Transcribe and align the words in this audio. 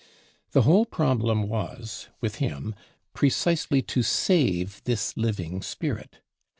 The 0.53 0.63
whole 0.63 0.87
problem 0.87 1.47
was 1.47 2.07
with 2.21 2.37
him 2.37 2.73
precisely 3.13 3.83
to 3.83 4.01
save 4.01 4.83
this 4.85 5.15
living 5.15 5.61
spirit. 5.61 6.21